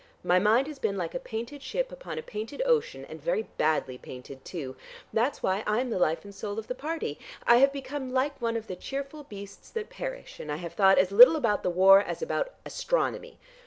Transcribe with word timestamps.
My 0.23 0.39
mind 0.39 0.65
has 0.65 0.79
been 0.79 0.97
like 0.97 1.13
a 1.13 1.19
'painted 1.19 1.61
ship 1.61 1.91
upon 1.91 2.17
a 2.17 2.23
painted 2.23 2.63
ocean,' 2.65 3.05
and 3.05 3.21
very 3.21 3.43
badly 3.43 3.99
painted 3.99 4.43
too. 4.43 4.75
That's 5.13 5.43
why 5.43 5.63
I'm 5.67 5.91
the 5.91 5.99
life 5.99 6.23
and 6.25 6.33
soul 6.33 6.57
of 6.57 6.65
the 6.65 6.73
party; 6.73 7.19
I 7.45 7.57
have 7.57 7.71
become 7.71 8.09
like 8.11 8.41
one 8.41 8.57
of 8.57 8.65
the 8.65 8.75
cheerful 8.75 9.25
beasts 9.25 9.69
that 9.69 9.91
perish 9.91 10.39
and 10.39 10.51
I 10.51 10.55
have 10.55 10.73
thought 10.73 10.97
as 10.97 11.11
little 11.11 11.35
about 11.35 11.61
the 11.61 11.69
war 11.69 12.01
as 12.01 12.23
about 12.23 12.55
astronomy. 12.65 13.37